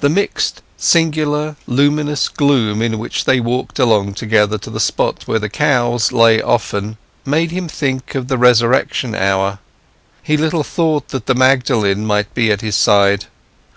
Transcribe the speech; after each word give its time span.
The 0.00 0.08
mixed, 0.08 0.60
singular, 0.76 1.54
luminous 1.68 2.28
gloom 2.28 2.82
in 2.82 2.98
which 2.98 3.26
they 3.26 3.38
walked 3.38 3.78
along 3.78 4.14
together 4.14 4.58
to 4.58 4.70
the 4.70 4.80
spot 4.80 5.28
where 5.28 5.38
the 5.38 5.48
cows 5.48 6.10
lay 6.10 6.42
often 6.42 6.98
made 7.24 7.52
him 7.52 7.68
think 7.68 8.16
of 8.16 8.26
the 8.26 8.38
Resurrection 8.38 9.14
hour. 9.14 9.60
He 10.24 10.36
little 10.36 10.64
thought 10.64 11.10
that 11.10 11.26
the 11.26 11.34
Magdalen 11.36 12.04
might 12.04 12.34
be 12.34 12.50
at 12.50 12.60
his 12.60 12.74
side. 12.74 13.26